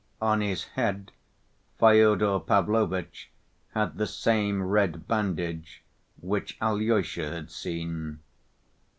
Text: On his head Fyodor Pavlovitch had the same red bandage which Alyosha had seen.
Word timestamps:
On 0.19 0.41
his 0.41 0.63
head 0.69 1.11
Fyodor 1.77 2.39
Pavlovitch 2.39 3.29
had 3.75 3.99
the 3.99 4.07
same 4.07 4.63
red 4.63 5.07
bandage 5.07 5.83
which 6.19 6.57
Alyosha 6.59 7.29
had 7.31 7.51
seen. 7.51 8.17